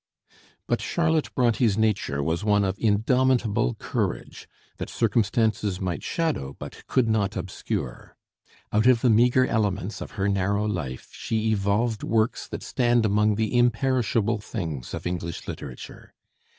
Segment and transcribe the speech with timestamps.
[0.65, 7.07] But Charlotte Bronté's nature was one of indomitable courage, that circumstances might shadow but could
[7.07, 8.17] not obscure.
[8.73, 13.35] Out of the meagre elements of her narrow life she evolved works that stand among
[13.35, 16.15] the imperishable things of English literature.